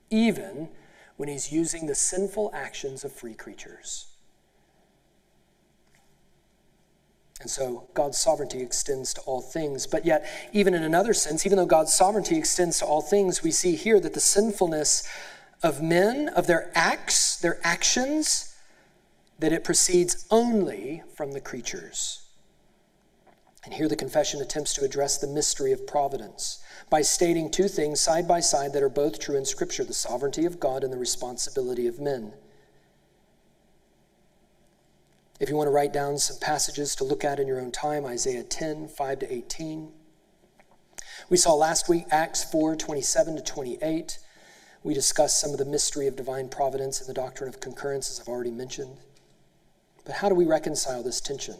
[0.09, 0.69] even
[1.17, 4.08] when he's using the sinful actions of free creatures.
[7.41, 9.87] And so God's sovereignty extends to all things.
[9.87, 13.51] But yet, even in another sense, even though God's sovereignty extends to all things, we
[13.51, 15.07] see here that the sinfulness
[15.63, 18.55] of men, of their acts, their actions,
[19.39, 22.25] that it proceeds only from the creatures.
[23.63, 27.99] And here the confession attempts to address the mystery of providence by stating two things
[27.99, 30.97] side by side that are both true in Scripture the sovereignty of God and the
[30.97, 32.33] responsibility of men.
[35.39, 38.05] If you want to write down some passages to look at in your own time,
[38.05, 39.89] Isaiah 10, 5 to 18.
[41.29, 44.19] We saw last week Acts 4, 27 to 28.
[44.83, 48.19] We discussed some of the mystery of divine providence and the doctrine of concurrence, as
[48.19, 48.97] I've already mentioned.
[50.03, 51.55] But how do we reconcile this tension?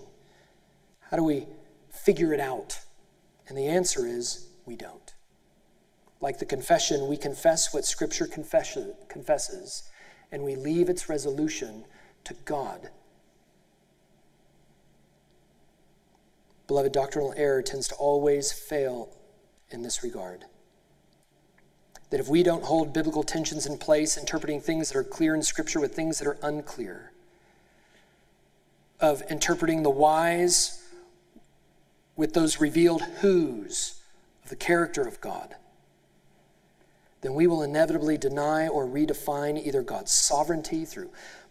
[1.09, 1.45] How do we
[1.89, 2.81] figure it out?
[3.47, 5.13] And the answer is we don't.
[6.19, 9.83] Like the confession, we confess what Scripture confesses,
[10.33, 11.85] and we leave its resolution
[12.25, 12.89] to God.
[16.69, 19.10] Beloved, doctrinal error tends to always fail
[19.71, 20.45] in this regard.
[22.12, 25.41] That if we don't hold biblical tensions in place, interpreting things that are clear in
[25.41, 27.12] Scripture with things that are unclear,
[28.99, 30.84] of interpreting the whys
[32.15, 33.99] with those revealed whos
[34.43, 35.55] of the character of God,
[37.21, 41.10] then we will inevitably deny or redefine either God's sovereignty through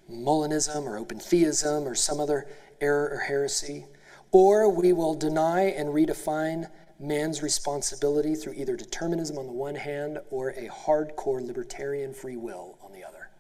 [0.09, 2.47] Molinism or open theism or some other
[2.81, 3.87] error or heresy,
[4.31, 6.69] or we will deny and redefine
[7.01, 12.77] man's responsibility through either determinism on the one hand or a hardcore libertarian free will
[12.83, 13.31] on the other.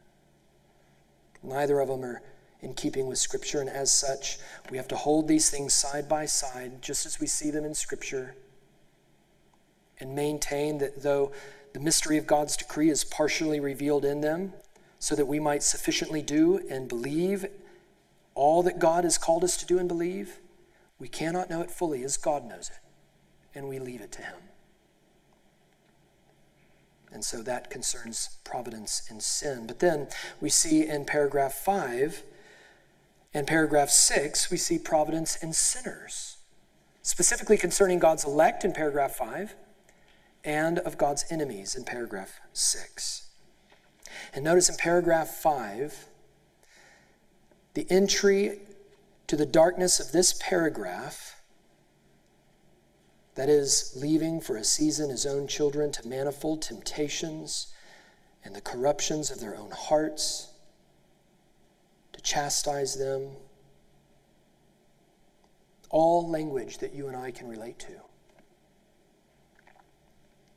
[1.42, 2.22] Neither of them are
[2.61, 4.38] in keeping with Scripture, and as such,
[4.70, 7.74] we have to hold these things side by side, just as we see them in
[7.74, 8.35] Scripture,
[10.01, 11.33] and maintain that though
[11.72, 14.53] the mystery of God's decree is partially revealed in them,
[14.98, 17.46] so that we might sufficiently do and believe
[18.35, 20.40] all that God has called us to do and believe,
[20.99, 22.81] we cannot know it fully as God knows it
[23.55, 24.37] and we leave it to Him.
[27.13, 29.67] And so that concerns providence and sin.
[29.67, 30.09] But then
[30.41, 32.23] we see in paragraph 5
[33.33, 36.39] and paragraph 6, we see providence and sinners,
[37.03, 39.55] specifically concerning God's elect in paragraph 5
[40.45, 43.29] and of God's enemies in paragraph 6.
[44.35, 46.07] And notice in paragraph 5,
[47.75, 48.61] the entry
[49.29, 51.37] to the darkness of this paragraph
[53.35, 57.72] that is, leaving for a season his own children to manifold temptations
[58.45, 60.55] and the corruptions of their own hearts,
[62.12, 63.29] to chastise them.
[65.91, 67.93] All language that you and I can relate to,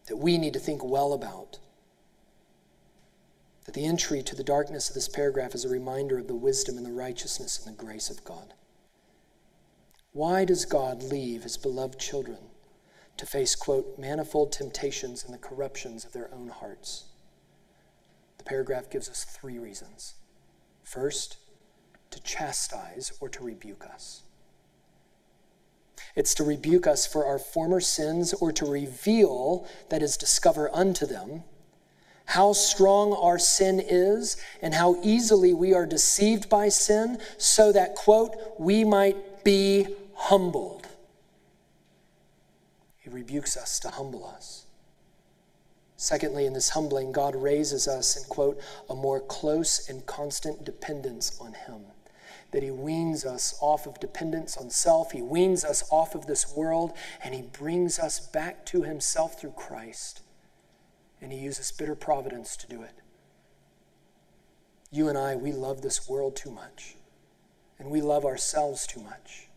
[0.08, 1.60] that we need to think well about.
[3.66, 6.78] That the entry to the darkness of this paragraph is a reminder of the wisdom
[6.78, 8.54] and the righteousness and the grace of God.
[10.14, 12.40] Why does God leave his beloved children
[13.22, 17.06] to face, quote, manifold temptations and the corruptions of their own hearts.
[18.40, 20.16] The paragraph gives us three reasons.
[20.84, 21.38] First,
[22.10, 24.24] to chastise or to rebuke us.
[26.16, 31.06] It's to rebuke us for our former sins or to reveal, that is, discover unto
[31.06, 31.44] them,
[32.26, 37.94] how strong our sin is and how easily we are deceived by sin, so that,
[37.94, 39.88] quote, we might be
[40.22, 40.88] humbled.
[43.00, 44.68] He rebukes us to humble us.
[45.98, 48.60] Secondly, in this humbling, God raises us in, quote,
[48.90, 51.82] a more close and constant dependence on Him.
[52.52, 56.56] That He weans us off of dependence on self, He weans us off of this
[56.56, 56.94] world,
[57.24, 60.22] and He brings us back to Himself through Christ.
[61.20, 62.94] And He uses bitter providence to do it.
[64.92, 66.96] You and I, we love this world too much,
[67.80, 69.51] and we love ourselves too much.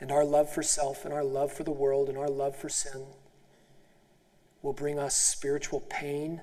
[0.00, 2.68] And our love for self, and our love for the world, and our love for
[2.68, 3.06] sin
[4.62, 6.42] will bring us spiritual pain.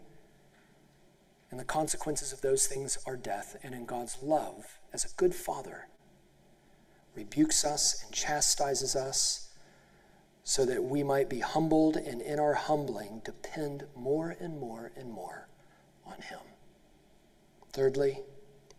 [1.51, 3.55] And the consequences of those things are death.
[3.63, 5.87] And in God's love, as a good father,
[7.15, 9.49] rebukes us and chastises us
[10.43, 15.11] so that we might be humbled and in our humbling depend more and more and
[15.11, 15.47] more
[16.05, 16.39] on Him.
[17.71, 18.19] Thirdly,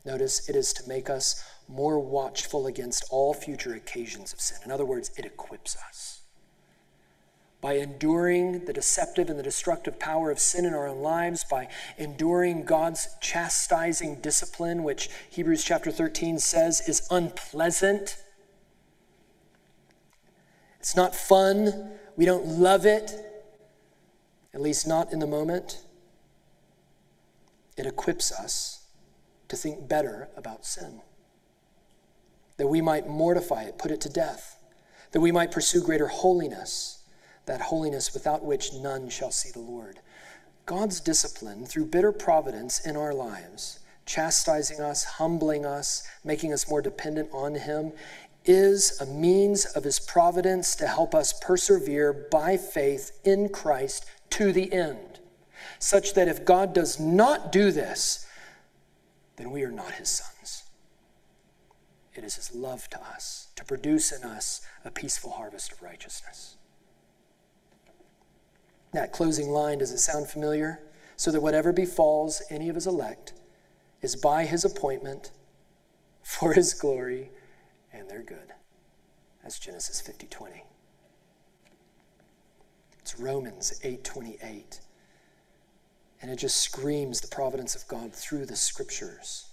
[0.04, 4.58] notice it is to make us more watchful against all future occasions of sin.
[4.64, 6.20] In other words, it equips us
[7.64, 11.66] by enduring the deceptive and the destructive power of sin in our own lives, by
[11.96, 18.18] enduring God's chastising discipline, which Hebrews chapter 13 says is unpleasant.
[20.78, 21.92] It's not fun.
[22.16, 23.14] We don't love it,
[24.52, 25.80] at least not in the moment.
[27.78, 28.82] It equips us
[29.48, 31.00] to think better about sin,
[32.56, 34.58] that we might mortify it, put it to death,
[35.12, 36.94] that we might pursue greater holiness
[37.46, 40.00] that holiness without which none shall see the Lord.
[40.66, 46.80] God's discipline through bitter providence in our lives, chastising us, humbling us, making us more
[46.80, 47.92] dependent on Him,
[48.46, 54.52] is a means of His providence to help us persevere by faith in Christ to
[54.52, 55.20] the end,
[55.78, 58.26] such that if God does not do this,
[59.36, 60.33] then we are not His sons.
[62.14, 66.56] It is His love to us to produce in us a peaceful harvest of righteousness.
[68.92, 70.80] That closing line, does it sound familiar?
[71.16, 73.32] So that whatever befalls any of his elect
[74.02, 75.30] is by his appointment
[76.22, 77.30] for his glory
[77.92, 78.52] and their good.
[79.42, 80.64] That's Genesis 50 20.
[83.00, 84.80] It's Romans 8 28.
[86.22, 89.50] And it just screams the providence of God through the scriptures.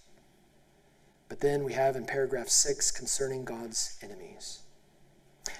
[1.31, 4.59] But then we have in paragraph 6 concerning God's enemies.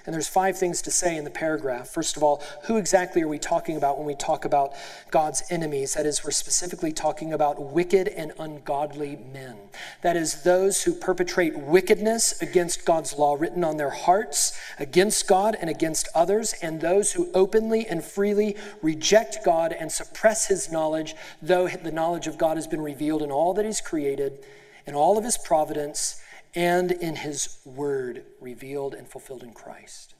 [0.04, 1.88] And there's five things to say in the paragraph.
[1.88, 4.74] First of all, who exactly are we talking about when we talk about
[5.10, 5.94] God's enemies?
[5.94, 9.56] That is, we're specifically talking about wicked and ungodly men.
[10.02, 15.56] That is, those who perpetrate wickedness against God's law written on their hearts, against God
[15.58, 21.14] and against others, and those who openly and freely reject God and suppress his knowledge,
[21.40, 24.44] though the knowledge of God has been revealed in all that he's created,
[24.86, 26.20] in all of his providence
[26.54, 30.14] and in his word revealed and fulfilled in Christ.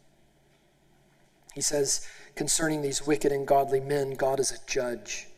[1.54, 5.28] He says concerning these wicked and godly men, God is a judge.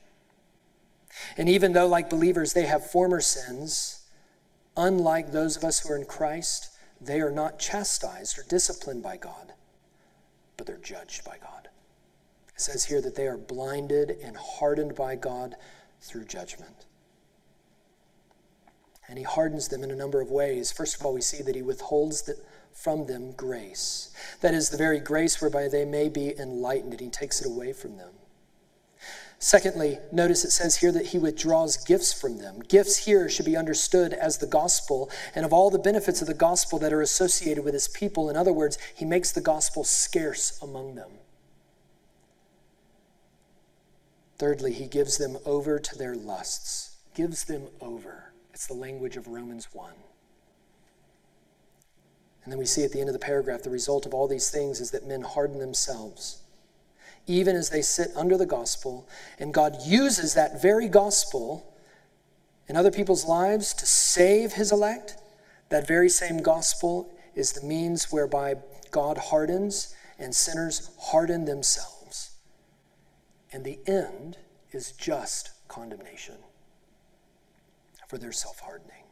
[1.37, 4.03] And even though, like believers, they have former sins,
[4.77, 6.71] unlike those of us who are in Christ,
[7.01, 9.53] they are not chastised or disciplined by God,
[10.57, 11.69] but they're judged by God.
[12.55, 15.57] It says here that they are blinded and hardened by God
[16.01, 16.87] through judgment.
[19.09, 20.73] And he hardens them in a number of ways.
[20.73, 22.37] First of all, we see that he withholds the,
[22.73, 24.11] from them grace.
[24.41, 27.73] That is, the very grace whereby they may be enlightened, and he takes it away
[27.73, 28.13] from them.
[29.39, 32.61] Secondly, notice it says here that he withdraws gifts from them.
[32.61, 36.35] Gifts here should be understood as the gospel and of all the benefits of the
[36.35, 38.31] gospel that are associated with his people.
[38.31, 41.11] In other words, he makes the gospel scarce among them.
[44.39, 48.34] Thirdly, he gives them over to their lusts, gives them over.
[48.55, 49.93] It's the language of Romans 1.
[52.45, 54.49] And then we see at the end of the paragraph the result of all these
[54.49, 56.43] things is that men harden themselves,
[57.27, 59.09] even as they sit under the gospel,
[59.41, 61.75] and God uses that very gospel
[62.69, 65.17] in other people's lives to save his elect.
[65.71, 68.55] That very same gospel is the means whereby
[68.93, 72.37] God hardens and sinners harden themselves.
[73.53, 74.39] And the end
[74.71, 76.37] is just condemnation
[78.09, 79.05] for their self hardening.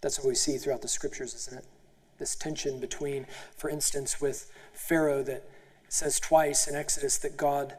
[0.00, 1.64] That's what we see throughout the scriptures, isn't it?
[2.18, 5.48] This tension between, for instance, with Pharaoh that
[5.88, 7.74] says twice in Exodus that God,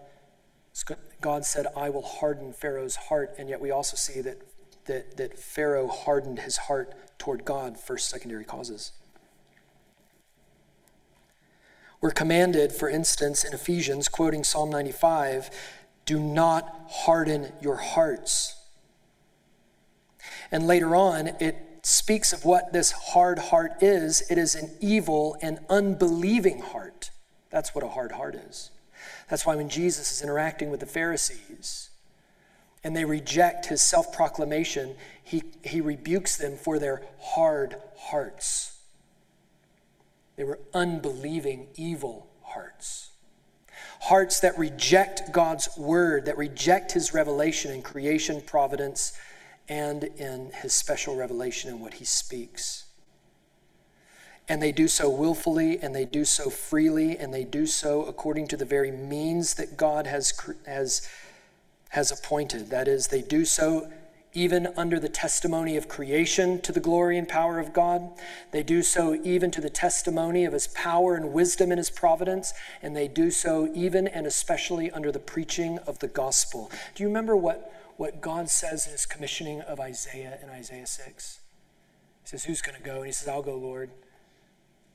[1.22, 4.42] God said, I will harden Pharaoh's heart, and yet we also see that,
[4.86, 8.94] that, that Pharaoh hardened his heart toward God, first secondary causes.
[12.02, 15.50] We're commanded, for instance, in Ephesians, quoting Psalm 95,
[16.10, 18.56] Do not harden your hearts.
[20.52, 25.38] And later on, it speaks of what this hard heart is it is an evil
[25.44, 27.12] and unbelieving heart.
[27.52, 28.72] That's what a hard heart is.
[29.30, 31.92] That's why when Jesus is interacting with the Pharisees
[32.84, 38.80] and they reject his self proclamation, he, he rebukes them for their hard hearts.
[40.38, 43.09] They were unbelieving, evil hearts.
[44.00, 49.14] Hearts that reject God's word, that reject his revelation in creation, providence,
[49.68, 52.86] and in his special revelation in what he speaks.
[54.48, 58.48] And they do so willfully, and they do so freely, and they do so according
[58.48, 60.34] to the very means that God has,
[60.66, 61.08] has,
[61.90, 62.72] has appointed.
[62.72, 63.92] That is, they do so
[64.34, 68.12] even under the testimony of creation to the glory and power of God.
[68.52, 72.54] They do so even to the testimony of his power and wisdom and his providence.
[72.82, 76.72] And they do so even and especially under the preaching of the gospel.
[76.94, 81.40] Do you remember what, what God says in his commissioning of Isaiah in Isaiah 6?
[82.24, 82.98] He says, Who's going to go?
[82.98, 83.90] And he says, I'll go, Lord.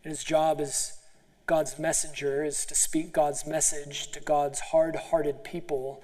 [0.04, 0.98] And his job as
[1.46, 6.02] God's messenger is to speak God's message to God's hard hearted people.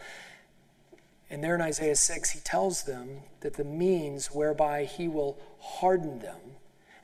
[1.31, 6.19] And there in Isaiah 6, he tells them that the means whereby he will harden
[6.19, 6.41] them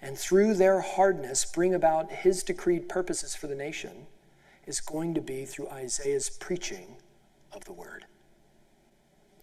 [0.03, 4.07] and through their hardness bring about his decreed purposes for the nation
[4.67, 6.97] is going to be through Isaiah's preaching
[7.53, 8.05] of the word.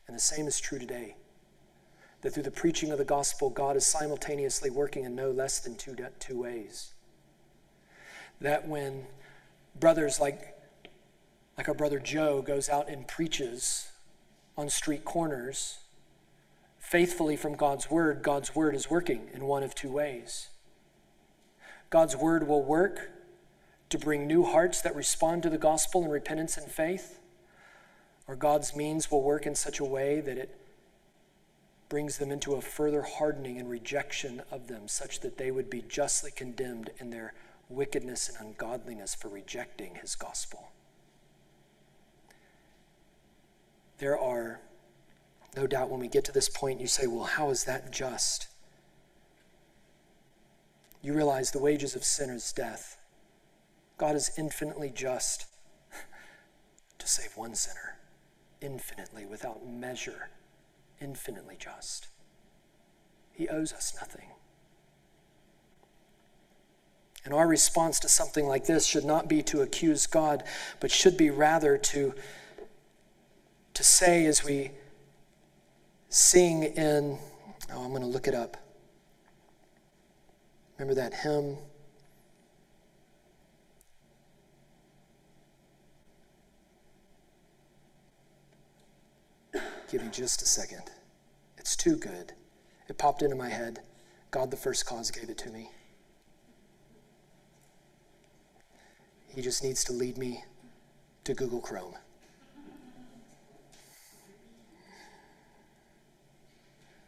[0.08, 1.16] And the same is true today.
[2.22, 5.76] That through the preaching of the gospel, God is simultaneously working in no less than
[5.76, 6.94] two, two ways
[8.44, 9.06] that when
[9.80, 10.56] brothers like,
[11.58, 13.90] like our brother Joe goes out and preaches
[14.58, 15.80] on street corners,
[16.80, 20.50] faithfully from God's word, God's word is working in one of two ways.
[21.90, 23.12] God's word will work
[23.90, 27.20] to bring new hearts that respond to the gospel in repentance and faith,
[28.28, 30.58] or God's means will work in such a way that it
[31.90, 35.84] brings them into a further hardening and rejection of them, such that they would be
[35.84, 37.34] justly condemned in their
[37.70, 40.72] wickedness and ungodliness for rejecting his gospel.
[44.04, 44.60] There are,
[45.56, 48.50] no doubt, when we get to this point, you say, well, how is that just?
[51.02, 52.98] You realize the wages of sin is death.
[53.98, 55.46] God is infinitely just
[56.98, 57.98] to save one sinner,
[58.60, 60.32] infinitely, without measure,
[61.00, 62.10] infinitely just.
[63.32, 64.32] He owes us nothing.
[67.24, 70.44] And our response to something like this should not be to accuse God,
[70.82, 72.14] but should be rather to,
[73.74, 74.72] to say as we
[76.10, 77.18] sing in,
[77.74, 78.58] oh, I'm going to look it up.
[80.78, 81.58] Remember that hymn?
[89.90, 90.90] Give me just a second.
[91.58, 92.34] It's too good.
[92.90, 93.80] It popped into my head.
[94.32, 95.70] God, the first cause, gave it to me.
[99.28, 100.44] He just needs to lead me
[101.24, 101.96] to Google Chrome.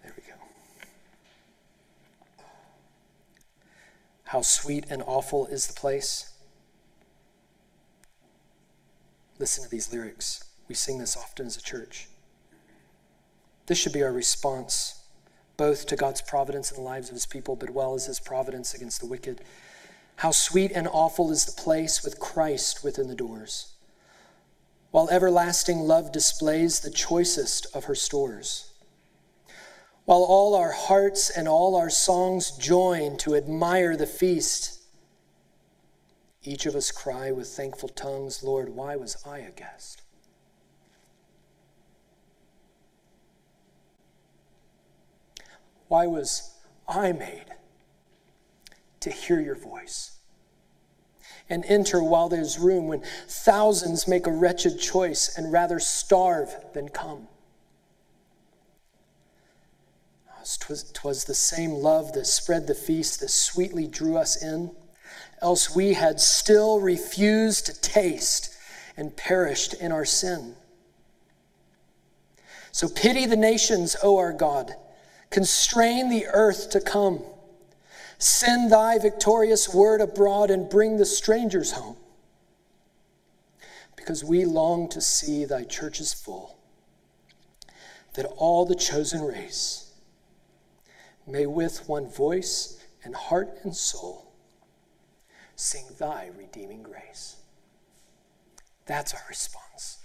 [0.03, 0.33] There we go.
[4.25, 6.33] How sweet and awful is the place.
[9.37, 10.43] Listen to these lyrics.
[10.67, 12.07] We sing this often as a church.
[13.67, 15.03] This should be our response,
[15.57, 18.73] both to God's providence in the lives of his people, but well as his providence
[18.73, 19.41] against the wicked.
[20.17, 23.73] How sweet and awful is the place with Christ within the doors,
[24.91, 28.71] while everlasting love displays the choicest of her stores.
[30.05, 34.81] While all our hearts and all our songs join to admire the feast,
[36.43, 40.03] each of us cry with thankful tongues, Lord, why was I a guest?
[45.87, 46.51] Why was
[46.87, 47.45] I made
[48.99, 50.15] to hear your voice
[51.49, 56.89] and enter while there's room when thousands make a wretched choice and rather starve than
[56.89, 57.27] come.
[60.45, 64.71] Twas, twas the same love that spread the feast that sweetly drew us in,
[65.41, 68.55] else we had still refused to taste
[68.95, 70.55] and perished in our sin.
[72.71, 74.75] So pity the nations, O our God.
[75.31, 77.23] Constrain the earth to come.
[78.19, 81.97] Send thy victorious word abroad and bring the strangers home.
[83.95, 86.57] Because we long to see thy churches full,
[88.13, 89.84] that all the chosen race
[91.27, 94.31] may with one voice and heart and soul
[95.55, 97.37] sing thy redeeming grace.
[98.85, 99.99] That's our response.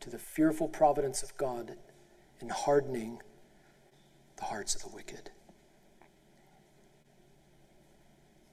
[0.00, 1.76] to the fearful providence of God
[2.38, 3.22] in hardening
[4.36, 5.30] the hearts of the wicked.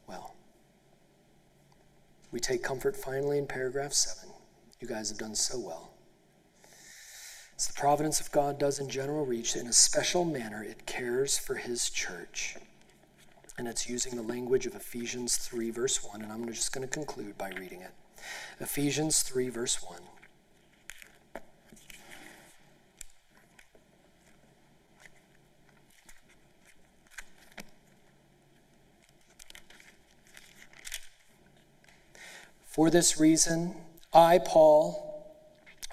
[0.08, 0.34] Well,
[2.32, 4.30] we take comfort finally in paragraph 7.
[4.80, 5.92] You guys have done so well.
[7.62, 11.38] As the providence of God does in general reach, in a special manner, it cares
[11.38, 12.56] for his church.
[13.56, 16.92] And it's using the language of Ephesians 3, verse 1, and I'm just going to
[16.92, 17.92] conclude by reading it.
[18.60, 20.00] Ephesians 3, verse 1.
[32.66, 33.76] For this reason,
[34.12, 35.11] I, Paul,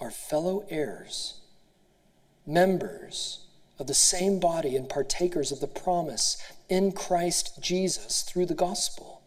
[0.00, 1.40] are fellow heirs,
[2.46, 3.46] members
[3.78, 6.36] of the same body, and partakers of the promise
[6.68, 9.22] in Christ Jesus through the gospel.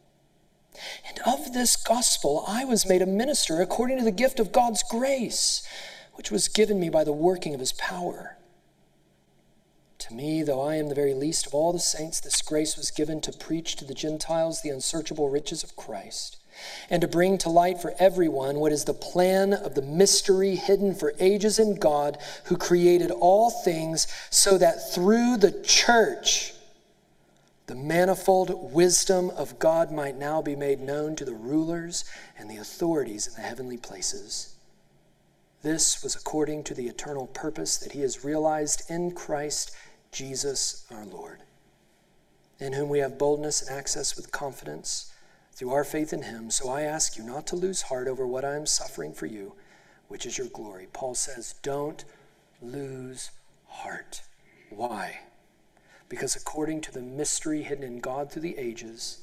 [1.07, 4.83] And of this gospel I was made a minister according to the gift of God's
[4.83, 5.67] grace,
[6.13, 8.37] which was given me by the working of his power.
[9.99, 12.91] To me, though I am the very least of all the saints, this grace was
[12.91, 16.36] given to preach to the Gentiles the unsearchable riches of Christ
[16.89, 20.95] and to bring to light for everyone what is the plan of the mystery hidden
[20.95, 26.53] for ages in God who created all things, so that through the church,
[27.67, 32.05] the manifold wisdom of God might now be made known to the rulers
[32.37, 34.55] and the authorities in the heavenly places.
[35.63, 39.75] This was according to the eternal purpose that He has realized in Christ
[40.13, 41.41] Jesus our Lord,
[42.59, 45.11] in whom we have boldness and access with confidence
[45.57, 46.51] through our faith in him.
[46.51, 49.55] So I ask you not to lose heart over what I am suffering for you,
[50.07, 50.87] which is your glory.
[50.93, 52.05] Paul says, don't
[52.61, 53.31] lose
[53.65, 54.21] heart.
[54.69, 55.21] Why?
[56.09, 59.21] Because according to the mystery hidden in God through the ages,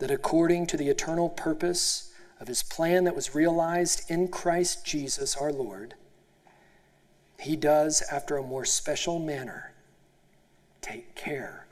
[0.00, 5.34] that according to the eternal purpose of his plan that was realized in Christ Jesus
[5.36, 5.94] our Lord,
[7.40, 9.72] he does, after a more special manner,
[10.82, 11.66] take care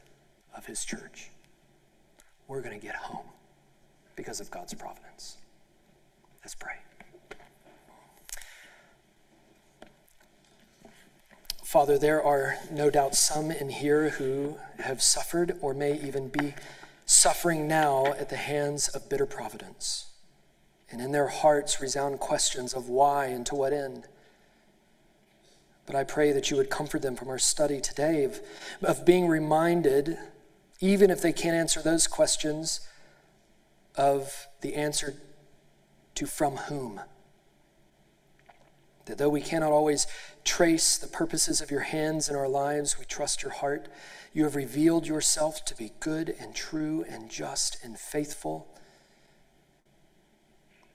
[0.57, 1.29] of his church.
[2.49, 3.27] We're going to get home
[4.21, 5.39] because of God's providence.
[6.45, 6.75] Let's pray.
[11.65, 16.53] Father, there are no doubt some in here who have suffered or may even be
[17.07, 20.09] suffering now at the hands of bitter providence.
[20.91, 24.05] And in their hearts resound questions of why and to what end.
[25.87, 28.39] But I pray that you would comfort them from our study today of,
[28.83, 30.19] of being reminded,
[30.79, 32.81] even if they can't answer those questions,
[33.97, 35.15] of the answer
[36.15, 37.01] to from whom.
[39.07, 40.07] That though we cannot always
[40.45, 43.89] trace the purposes of your hands in our lives, we trust your heart.
[44.33, 48.69] You have revealed yourself to be good and true and just and faithful.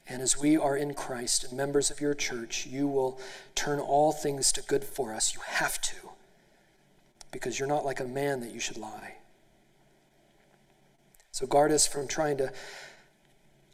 [0.08, 3.20] And as we are in Christ and members of your church, you will
[3.56, 5.34] turn all things to good for us.
[5.34, 5.96] You have to,
[7.32, 9.16] because you're not like a man that you should lie.
[11.36, 12.50] So guard us from trying to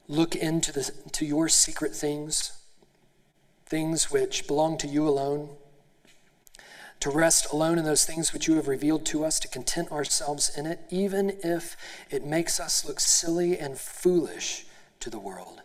[0.07, 2.53] look into the, to your secret things,
[3.67, 5.47] things which belong to you alone,
[7.01, 10.49] to rest alone in those things which you have revealed to us, to content ourselves
[10.57, 11.77] in it, even if
[12.09, 14.65] it makes us look silly and foolish
[14.99, 15.61] to the world.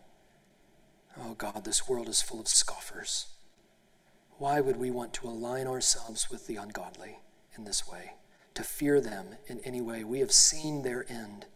[1.18, 3.28] Oh God, this world is full of scoffers.
[4.36, 7.20] Why would we want to align ourselves with the ungodly
[7.56, 8.16] in this way?
[8.52, 10.04] To fear them in any way?
[10.04, 11.46] We have seen their end.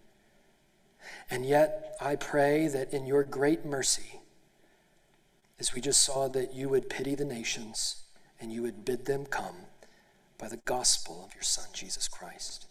[1.30, 4.20] And yet, I pray that in your great mercy,
[5.58, 8.02] as we just saw, that you would pity the nations
[8.40, 9.56] and you would bid them come
[10.38, 12.66] by the gospel of your Son, Jesus Christ.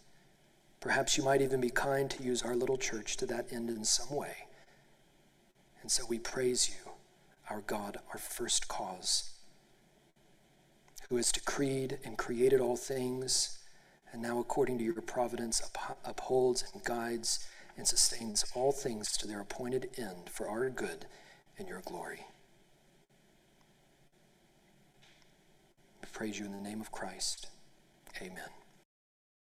[0.80, 3.84] Perhaps you might even be kind to use our little church to that end in
[3.84, 4.48] some way.
[5.82, 6.92] And so we praise you,
[7.48, 9.30] our God, our first cause,
[11.08, 13.58] who has decreed and created all things,
[14.12, 15.62] and now, according to your providence,
[16.04, 17.46] upholds and guides
[17.80, 21.06] and sustains all things to their appointed end for our good
[21.58, 22.26] and your glory.
[26.02, 27.46] We praise you in the name of Christ.
[28.20, 28.59] Amen.